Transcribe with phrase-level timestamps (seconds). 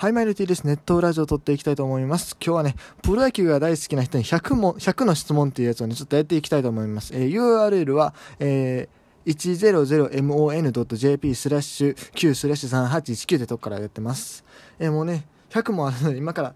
[0.00, 0.66] はい、マイルティです。
[0.66, 2.34] ネットラジオを撮っていきたいと思います。
[2.42, 7.12] 今日はね、プロ野球が大好きな人に100も、100の質問っていうやつをね、ちょっとやっていきたいと思います。
[7.14, 14.42] えー、URL は、えー、100mon.jp スラッシュ9スラッシュ3819ってとこからやってます。
[14.78, 16.54] えー、もうね、100もあるので、今から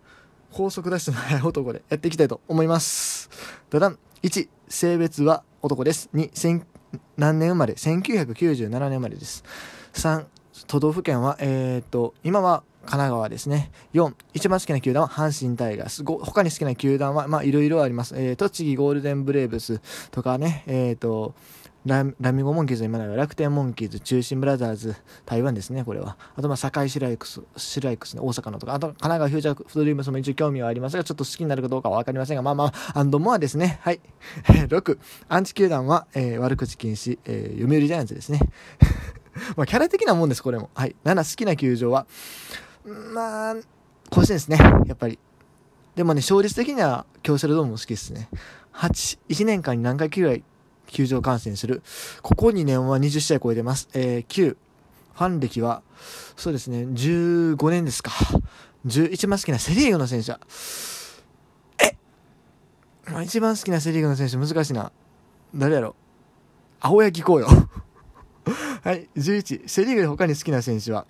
[0.50, 3.28] 高速ダッシュの速い男でやっていきたいと思います。
[3.68, 3.98] だだん。
[4.22, 6.08] 1、性別は男です。
[6.14, 6.62] 2、
[7.18, 9.44] 何年生まれ ?1997 年生まれです。
[9.92, 10.24] 3、
[10.66, 13.70] 都道府県は、えー、っと、今は神奈川ですね。
[13.94, 16.02] 4、一番好きな球団は阪神タイガース。
[16.02, 18.14] 5、他に好きな球団は、まあ、いろいろあります。
[18.16, 21.34] えー、栃木ゴールデンブレーブスとかね、えっ、ー、と、
[21.86, 24.96] ララミゴモンキーズ今なら楽天モンキーズ、中心ブラザーズ、
[25.26, 26.16] 台湾ですね、これは。
[26.34, 33.78] あと、まあ、堺シライクス、シライクスね、大阪のとか、あと、神奈川フューチャーフドリームスも一応興味はありますが、ちょっと好きになるかどうかはわかりませんが、まあまあ、アンドモアですね。
[33.82, 34.00] はい。
[34.44, 38.40] 6、アンチ球団は、えー、悪口禁止、えー、読売ジャイアンツですね。
[39.56, 40.70] まあ、キャラ的なもんです、これも。
[40.74, 40.96] はい。
[41.04, 42.06] 7、好きな球場は、
[42.84, 43.54] まあ、
[44.10, 44.58] 甲子園ですね。
[44.86, 45.18] やっぱり。
[45.96, 48.28] でもね、勝率的には京セラドームも好きですね。
[48.74, 50.42] 8、1年間に何回くらい
[50.86, 51.82] 球場観戦する？
[52.22, 53.88] ここ2年は20試合超えてます。
[53.94, 55.82] えー、9、ファン歴は、
[56.36, 58.10] そうですね、15年ですか。
[58.86, 60.40] 11番好きなセリーグの選手は、
[61.78, 61.96] え
[63.10, 64.92] まあ、一番好きなセリーグの選手難しいな。
[65.54, 65.94] 誰やろ？
[66.80, 67.46] 青柳こうよ。
[68.82, 71.06] はい、11、セリーグで他に好きな選手は、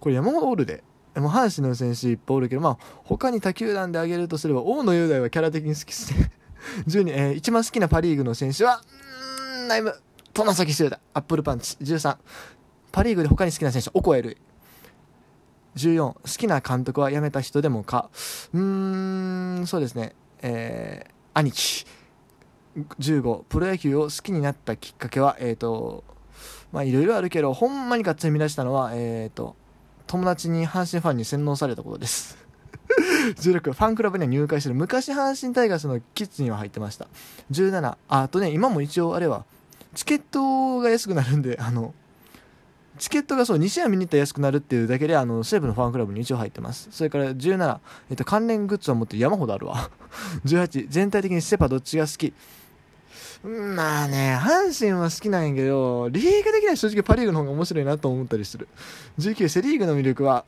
[0.00, 0.82] これ山本オールで、
[1.16, 6.32] もう阪神の選手いっぱいおるけど、まあ、他に他球団で挙げるとすれば、大野雄大はキャラ的に好きですね。
[6.88, 8.80] 12、えー、一番好きなパリーグの選手は、
[9.56, 9.94] うーん、ナイム、
[10.32, 11.76] 外崎修太、アップルパンチ。
[11.80, 12.16] 13、
[12.90, 14.36] パリーグで他に好きな選手、オコエルイ。
[15.76, 18.10] 14、好きな監督は辞めた人でもか。
[18.52, 18.60] うー
[19.62, 20.14] ん、そうですね。
[20.42, 21.86] えー、兄貴。
[22.98, 26.02] 15、プロ野球を好きになったきっかけは、えっ、ー、と、
[26.72, 29.56] まあいろいろあるけど、ほんまにがっつり見出したのは、えっ、ー、と、
[30.06, 32.36] 友達に阪神ファンに洗脳されたことです。
[33.40, 34.74] 16、ファンクラブには入会してる。
[34.74, 37.08] 昔阪神タイガースのキッズには入ってました。
[37.50, 39.44] 17、あとね、今も一応あれは、
[39.94, 41.94] チケットが安くなるんで、あの、
[42.98, 46.88] チケットがそう、2試合見に行ったら安くなるっていうだけで、あの、西武のファンクラブに一応入ってます。
[46.92, 47.78] それから17、
[48.10, 49.90] えっと、関連グッズを持って山ほどあるわ。
[50.44, 52.32] 18、全体的にセパどっちが好き
[53.44, 58.68] まあね、阪神は好きなんやけど、リーグ的には正直パ・リーグの方が面白いなと思ったりする。
[59.18, 60.46] 19、セ・リーグの魅力は、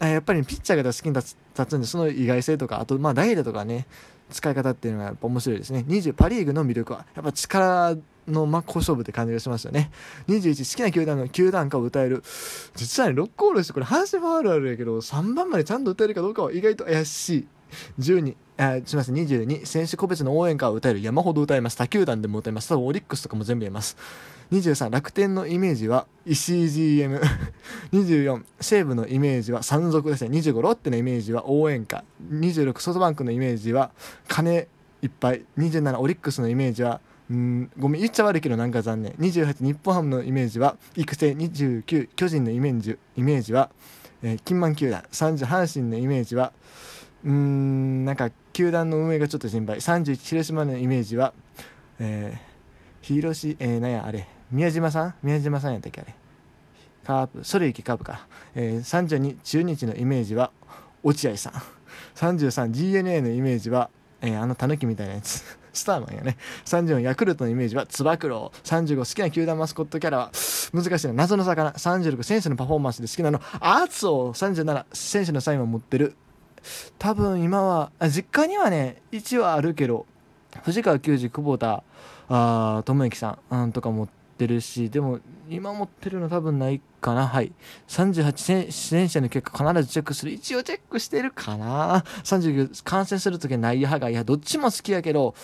[0.00, 3.86] やっぱりピッチャーが好きに立つんで、その意外性とか、あと、まあ、代打とかね、
[4.30, 5.84] 使い方っていうのがやっぱ面白いですね。
[5.86, 9.90] 20、パ・リーグの魅力は、やっぱ力の真っ向勝負って感じがしますよね。
[10.28, 12.22] 21、好きな球団の球団歌を歌える。
[12.74, 17.48] 実はね、6コールして、これ阪神ファールあるやけど、3番までちゃんと歌えるかどうかは意外と怪しい。
[17.98, 21.76] 12、あすみません、22、選手個別の応援歌を歌える山ほど歌います。
[21.76, 22.68] 他球団でも歌います。
[22.68, 23.96] 多分オリックスとかも全部言えます。
[24.52, 27.20] 23、楽天のイメージは石井 GM。
[27.92, 30.36] 24、 西武のイメージは山賊ですね。
[30.38, 32.04] 25、ロッテのイメージは応援歌。
[32.30, 33.92] 26、ソフトバンクのイメージは
[34.28, 34.68] 金
[35.02, 35.44] いっぱい。
[35.56, 43.70] 27、オリックスのイメージはうんごめん言っちゃ悪いけどなんか残念28日本ハムのイメージは育成29巨人のイメージイメージは、
[44.22, 46.52] えー、金満球団30阪神のイメージは
[47.24, 51.34] うんなんか球団の運営がちょっと心配31広島のイメージは、
[51.98, 55.14] えー、広し、えー、なんやあれ宮島さん？
[55.22, 56.14] 宮島さんやったっけあれ
[57.04, 60.50] カープそれ行きカープか、えー、32中日のイメージは
[61.02, 61.52] 落合さん
[62.14, 66.36] 33DNA のイメージは、えー、あのタヌキみたいなやつ スターマンやね。
[66.64, 68.50] 34、ヤクルトのイメージは、つば九郎。
[68.64, 70.32] 35、好きな球団マスコットキャラは、
[70.74, 71.12] 難しいな。
[71.12, 71.70] 謎の魚。
[71.70, 73.40] 36、選手のパフォーマンスで好きなの。
[73.60, 76.16] アーツを37、選手のサインを持ってる。
[76.98, 80.06] 多分今は、実家にはね、一応あるけど、
[80.62, 81.82] 藤川球児、久保田、
[82.28, 87.26] あ智之さん、とか持ってるし、でも、今持ってるの多分ないかな。
[87.26, 87.52] はい。
[87.88, 90.32] 38選手の結果必ずチェックする。
[90.32, 92.04] 一応チェックしてるかな。
[92.24, 95.34] 39、観戦するときは内野派が、いや、どっちも好きやけど、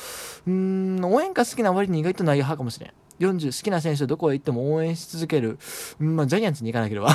[0.47, 2.93] うん、応援歌好きな割に意外と内野派かもしれん。
[3.21, 5.59] 40、好きな選手どこへ行っても応援し続ける。
[5.98, 7.15] まあ、ジャイアンツに行かなければ。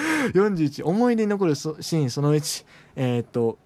[0.34, 2.64] 41、思い出に残るシーンその1、
[2.96, 3.58] えー、っと、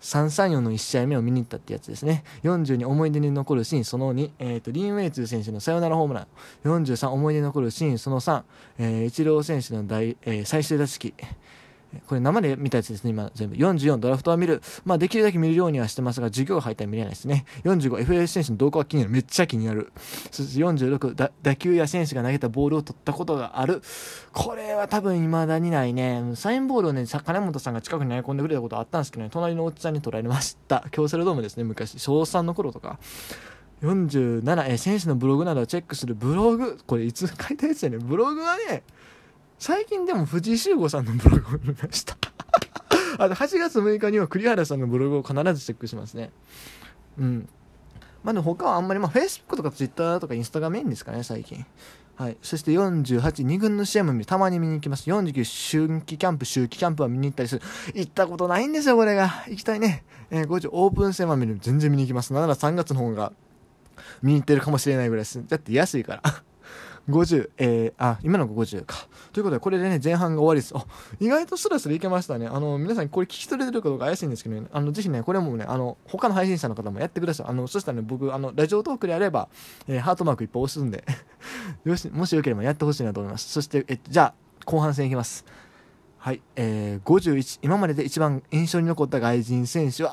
[0.00, 2.22] 334の1試合目を見に行ったってやつですね。
[2.44, 6.26] 42思い出に残るシーンその2、えーと、リン・ウェイツ選手のサヨナラホームラン。
[6.64, 8.42] 43思い出に残るシーンその3、
[8.78, 11.14] えー、イチロー選手の大、えー、最終打席。
[12.06, 13.56] これ生で見たやつですね、今全部。
[13.56, 14.62] 44、ドラフトは見る。
[14.84, 17.46] まあ、できるだけ見るようにはしてますが、授業が入ったら見れないですね。
[17.64, 19.12] 45、FS 選手の動向が気になる。
[19.12, 19.92] めっちゃ気になる。
[20.30, 23.82] そして46、打球や選手が投げたボールを取ったことがある。
[24.32, 26.22] これは多分未だにないね。
[26.34, 30.84] サインボールをね、金本さんが近くに投げ込んでくれたことあったんですけどね、隣のおっちゃんに取られました。
[30.90, 31.98] 京セラドームですね、昔。
[31.98, 32.98] 小3の頃とか。
[33.82, 36.78] 47、え選手のブログなどをチェックするブログ。
[36.86, 38.82] これいつ書いたやつやねブログはね、
[39.58, 42.16] 最近でも藤井修吾さんのブログを見ました
[43.18, 46.30] あと8月6日には栗原さんのブログを必ずチェックしますね
[47.18, 47.48] うん
[48.22, 51.64] まあでも他はあんまりまあ Facebook とか Twitter とかインスタがメインですかね最近
[52.18, 55.08] はい、そして48、2軍の試合も見るたまに見に行きます。
[55.08, 57.62] 49、春季キャンプ、秋季キャンプは見に行ったりする。
[57.94, 59.44] 行ったことないんですよ、これが。
[59.46, 60.02] 行きたいね。
[60.32, 61.58] えー、50、オープン戦は見る。
[61.60, 62.32] 全然見に行きます。
[62.32, 63.32] なんなら3月の方が
[64.20, 65.46] 見に行ってるかもしれないぐらいです。
[65.46, 66.22] だって安いから。
[67.08, 69.08] 50、えー、あ、今のが50か。
[69.32, 70.74] ということで、これでね、前半が終わりです。
[70.76, 70.84] あ、
[71.20, 72.46] 意外とスラスラいけましたね。
[72.46, 77.46] あの、皆さんこれ聞き取れてるかどうか怪しいんですけどね、あの、ぜひね、これもね、あの、他の配信者の方もやってください。
[77.48, 79.48] あの、そしたらね、僕、あの、ラジオトークであれば、
[79.86, 81.04] えー、ハートマークいっぱい押すんで
[81.84, 83.48] よし、もしよければやってほしいなと思います。
[83.50, 84.34] そして、えじゃあ、
[84.66, 85.46] 後半戦いきます。
[86.18, 90.12] はい、えー、51、今までで一番印象に残った外人選手は、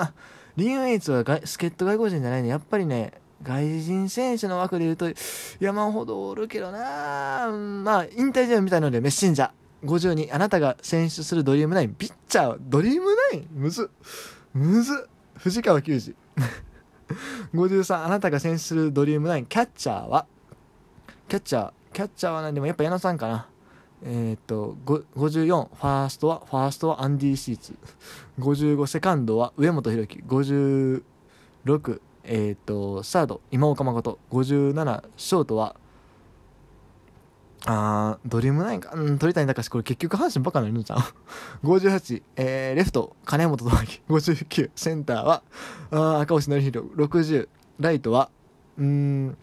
[0.00, 0.12] あー、
[0.56, 2.48] リン・ウェイツは助っ人外国人じゃないね。
[2.48, 3.12] やっぱりね、
[3.44, 5.06] 外人選手の枠で言うと
[5.60, 7.50] 山ほどおるけどな。
[7.84, 9.50] まあ引退試合みたいのでメッシンジャー。
[9.84, 11.94] 52あなたが選出するドリームナイン。
[11.94, 13.48] ピッチャードリームナイン？
[13.52, 13.90] むず
[14.54, 16.16] むず藤川球児。
[17.52, 19.46] 53あなたが選出するドリームナイン。
[19.46, 20.26] キャッチャーは？
[21.28, 22.54] キャッチャーキャッチャーは何？
[22.54, 23.46] でもやっぱ矢野さんかな。
[24.06, 26.42] えー、っと54ファーストは？
[26.48, 27.74] ファーストはアンディ・シーツ。
[28.38, 29.52] 55セカンドは？
[29.58, 30.24] 上本裕樹。
[30.26, 31.02] 56
[32.24, 35.76] えっ、ー、と、サード、今岡誠、57、ショートは、
[37.66, 40.98] あ、ドリームナインか、うん、鳥谷敬これ結局阪神ばっかなのちゃん。
[41.64, 43.70] 58、えー、レフト、金本知
[44.08, 45.42] 憲、59、センターは、
[45.90, 47.48] あ赤星憲広、60、
[47.80, 48.30] ライトは、
[48.78, 49.38] うん、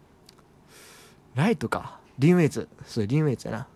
[1.36, 3.68] ライトか、リンウェイツ、そう、リンウェイツやな。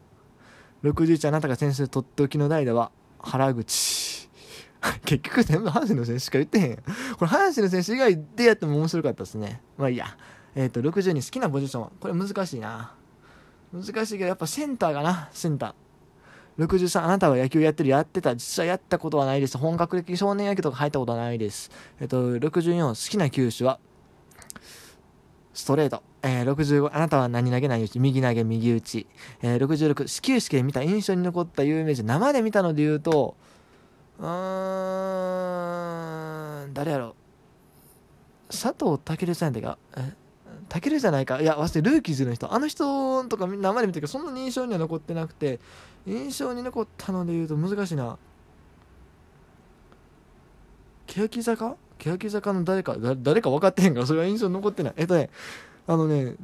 [0.83, 4.04] 61、あなたが先生とっておきの代打は、原口。
[5.05, 6.77] 結局全部阪神の選手しか言ってへんや。
[7.17, 9.61] これ阪神の選手以外でやっても面白かったですね。
[9.77, 10.05] まあいいや。
[10.55, 12.93] えっ、ー、と、62好きなポジションは、これ難しいな。
[13.73, 16.65] 難しいけど、やっぱセンターかな、センター。
[16.65, 19.57] 63、あなたは野球やってる、やってた、実際やったことはないです。
[19.57, 21.71] 本格的少年野球とか入ったことはないです。
[21.99, 23.79] えっ、ー、と、64、好きな球種は、
[25.53, 26.03] ストレート。
[26.21, 29.07] えー、65、あなたは何投げないち、右投げ、右打ち。
[29.41, 33.35] えー、66、始球式で見た印象に残った有名人、生で見たので言うと、
[34.17, 34.25] うん、
[36.73, 37.15] 誰やろ
[38.49, 39.77] 佐藤健さんやったか
[40.81, 41.41] 健じゃないか。
[41.41, 42.53] いや忘れルーキーズの人。
[42.53, 45.59] あの人とか生で見たけどそんなに印象には残ってなくて
[46.05, 48.17] 印象に残ったので言うと難しいな。
[51.07, 51.75] 欅坂？
[51.97, 54.93] 欅坂の誰か誰か分かってへんからそれは印象に残ってない。
[54.97, 55.29] えっとね
[55.87, 56.35] あのね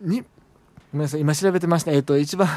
[0.00, 0.24] に
[0.92, 1.92] ごめんなさい、今調べてました。
[1.92, 2.48] えっ、と、一番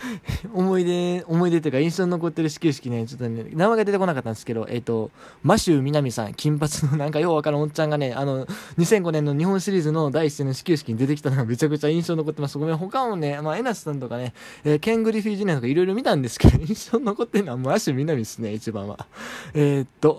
[0.52, 5.10] 思い出、思い出っていうか印象に残ってる始球式ね、ちょっとね、名前が出てこなかったんですけど、えっ、と、
[5.42, 8.44] マシュー南さん、金髪の なんかようわからんおっちゃんがね、あの、
[8.76, 12.58] 2005年の日本シリーズの第一戦の始球式に出てきたのが めちゃくちゃ印象に残ってます。
[12.58, 19.06] ごめん、他もね、まあ、エナスさんとかね、えー、ケングリフィージュニアとかいろいろ見たんですけど、印象に残ってるのはマシュー南ですね、一番は。
[19.54, 20.18] えっと、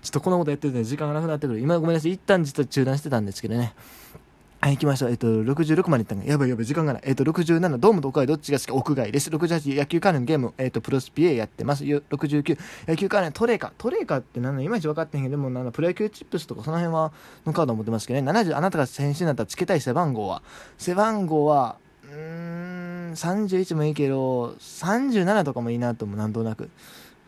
[0.00, 1.60] ちょっとこのことやってるとね、時間がなくなってくる。
[1.60, 3.74] 今ごめんなさい、一旦実は中断してたんですけどね。
[4.64, 5.10] はい、行きましょう。
[5.10, 6.24] えっと、66まで行ったね。
[6.24, 7.02] やばいやばい、時間がない。
[7.04, 9.28] えっと、67、ドームと屋外どっちが好き屋外です。
[9.28, 11.82] 68、野球関連のゲーム、えっと、プロスピエやってます。
[11.82, 12.56] 69、
[12.86, 13.72] 野球関連トレーカー。
[13.76, 17.10] トレーカーって何のいまいち分かってへんけど、でもなんプロ野球チップスとかその辺は、
[17.44, 18.30] のカードを持ってますけどね。
[18.30, 20.44] 70、あなたが選手になったら付けたい背番号は
[20.78, 26.70] 背番号は、うーん、31もいいけど、37とかもいいなと思う、なんとなく。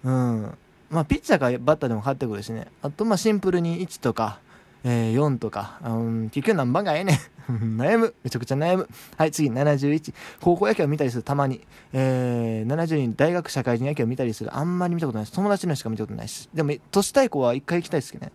[0.04, 0.56] うん。
[0.88, 2.68] まあ、ピッチャーかバッターでも変わってくるしね。
[2.80, 4.38] あと、まあ、シンプルに1とか、
[4.84, 7.16] えー、4とか、うん、結局何番がええねん。
[7.78, 8.14] 悩む。
[8.22, 8.88] めちゃくちゃ悩む。
[9.16, 10.14] はい、次、71。
[10.40, 11.62] 高校野球を見たりする、たまに。
[11.92, 14.56] えー、72、大学社会人野球を見たりする。
[14.56, 15.34] あんまり見たことないです。
[15.34, 16.48] 友達のしか見たことないです。
[16.52, 18.32] でも、都市対抗は一回行きたいですけどね。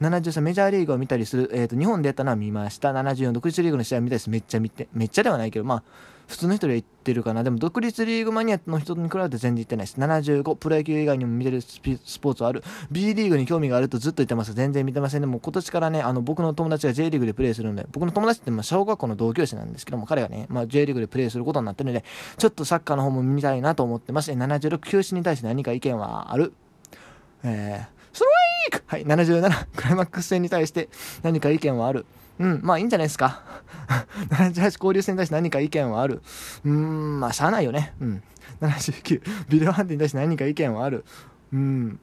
[0.00, 1.50] 73、メジャーリーグを見たりする。
[1.52, 2.92] えっ、ー、と、日本でやったのは見ました。
[2.92, 4.32] 74、独立リーグの試合を見たりする。
[4.32, 5.82] めっちゃ見て、めっちゃではないけど、まあ、
[6.26, 7.44] 普通の人で行ってるかな。
[7.44, 9.98] でも、独立リーグマニアの人に比べて全然行ってないです。
[9.98, 11.78] 75、プロ野球以外にも見れるス
[12.18, 12.64] ポーツはある。
[12.90, 14.52] B リーグに興味があるとずっと言ってます。
[14.52, 15.20] 全然見てません。
[15.20, 22.04] でも、今年からね、あの、僕の友達が J リーグでプレーするので、僕の友達ってまあ小学校の同級生なんですけども、彼がね、まあ、J リーグでプレーすることになってるので、
[22.38, 24.32] ちょっとサッカーの方も見たいなと思ってます。
[24.32, 26.52] 76、休止に対して何か意見はある？
[27.44, 28.30] えー、ストラ
[28.78, 30.88] イクはい、77、クライマックス戦に対して
[31.22, 32.04] 何か意見はある？
[32.38, 33.42] うん、まあいいんじゃないですか。
[34.30, 36.22] 78交流戦に対して何か意見はある。
[36.64, 37.94] うーん、まあしゃあないよね。
[38.00, 38.22] うん。
[38.60, 41.04] 79、ビデオ判定に対して何か意見はある。
[41.52, 42.00] うん。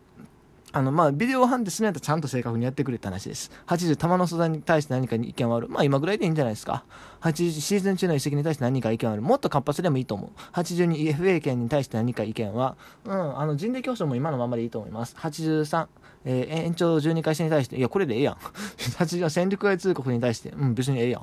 [0.73, 3.51] あの、まあ、ビデオ判定するんやったらちゃんと正確にやってくれって話です。
[3.67, 5.69] 80、球の素材に対して何か意見はある。
[5.69, 6.83] まあ、今ぐらいでいいんじゃないですか。
[7.21, 9.21] 80、シーズン中の移籍に対して何か意見はある。
[9.21, 10.31] もっと活発でもいいと思う。
[10.53, 12.75] 82、FA 権に対して何か意見は、
[13.05, 15.15] うん、あの、人力競争も今のままでいいと思います。
[15.19, 15.87] 83、
[16.25, 18.35] えー、延長12回戦に対して、いや、これでええやん。
[18.97, 21.21] 80、戦力外通告に対して、うん、別にええやん。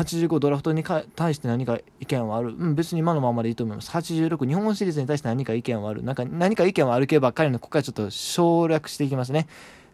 [0.00, 3.90] 85ドラフトに対して何か意見はある、うん、別に今のままでいいと思います。
[3.90, 9.46] 86日本シリーズに対して何か意見はある、なんか何か意見はある系ばっかりのここからちょっと省略していきますね。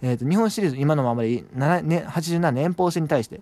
[0.02, 3.40] えーと、日本シリーズ今のままでいい、ね、87年俸制に対して、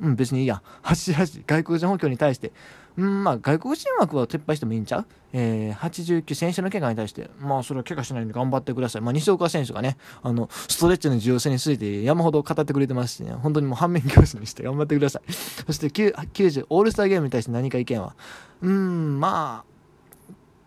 [0.00, 0.62] うん、別にいいや。
[0.82, 2.52] 88、外国人補強に対して、
[2.96, 5.06] うん、まあ、外国人枠は撤廃してもいいんちゃう？
[5.32, 9.02] えー、89、選手の怪我に対して、まあ、それは怪我しないんで頑張ってください。
[9.02, 15.32] まあ、西岡選手がね、あの、ストレッチの重要性について山ほど語ってくれてますしね、本当にもう反面教師にして 頑張ってください。
[15.32, 18.14] そして90、オールスターゲームに対して何か意見は、
[18.62, 19.74] うん、まあ、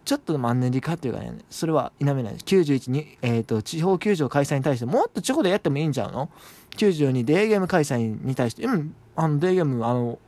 [0.04, 2.46] ちょっとマンネリ化っていうかね、それは否めないです。
[2.46, 6.30] 91に、えっ、ー、と、地方球場開催に対して、もっと地方でやってもいいんちゃうの？
[6.78, 10.20] ?92、デーゲーム開催に対して、うん、あの、デーゲーム、あの、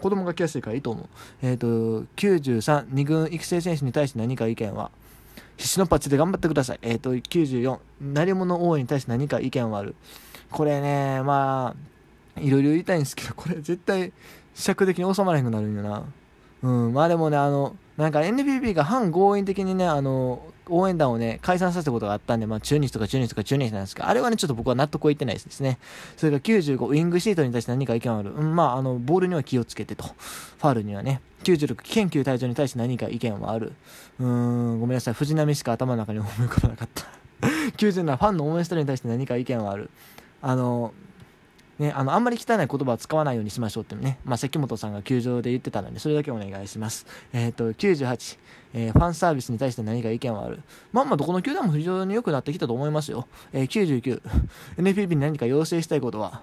[0.00, 1.06] 子供が来やすいからいいと思う。
[1.42, 4.90] えっ、ー、と、93、2軍育成選手に対して何か意見は、
[5.56, 6.78] 必死のパッチで頑張ってください。
[6.82, 9.94] えっ、ー、と、94、鳴り物応援に対して何か意見はある？
[10.50, 11.74] これね、ま
[12.36, 14.12] あ、いろいろ言いたいんですけど、 これ絶対
[14.54, 16.04] 尺的に収まらへんくなるんよな。
[16.62, 25.78] うん、まあでもね、あの、なんか NPB が反強引的にね、あの、応援団をね、解散させたことがあったんで、まあ中日とか中日とか中日なんですけど、あれはね、ちょっと僕は納得いってないですね。
[26.16, 28.32] それから95、ウィングシートに対して何か意見はある。
[28.34, 30.04] うん、まあ、あの、ボールには気をつけてと。
[30.04, 31.20] ファールにはね。
[31.44, 33.72] 96、研究隊長に対して何か意見はある。
[34.18, 35.14] うーん、ごめんなさい。
[35.14, 37.04] 藤波しか頭の中に思い浮かばなかった。
[37.76, 39.90] 97、ファンの応援スタイルに対して何か意見はある。
[40.42, 40.92] あの、
[41.78, 47.06] ね、あの、あんまり汚い言葉を使わないようにしましょうってね、まあ、関本さんが球場で言ってたので、それだけお願いします。
[47.32, 48.38] えっ、ー、と、98、
[48.74, 50.62] えー、ファンサービスに対して何か意見はある。
[50.92, 53.26] まあまあ、どこの球団も非常に良くなってきたと思いますよ。
[53.52, 54.22] えー、99、
[54.78, 56.42] NPB に何か要請したいことは、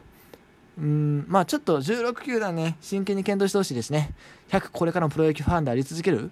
[0.77, 4.11] うん、まあちょっと16球団ね、真剣に検討してほしいですね。
[4.49, 6.31] 100これからのプロ野球ファンであり続ける？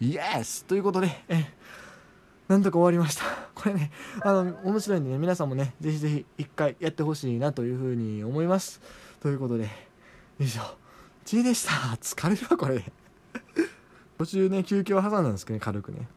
[0.00, 1.44] イエスということで、え
[2.54, 3.24] なんとか終わりました。
[3.52, 8.80] これね、あの、面白いんでね、皆さんもね、ぜひぜひ一回やってほしいなというふうに思います。
[9.20, 9.68] ということで、
[10.38, 10.60] 以上、
[11.24, 11.72] G でした。
[11.96, 12.84] 疲れるわ、これ。
[14.18, 16.08] 途中ね、休憩を挟んだんですけどね、軽くね。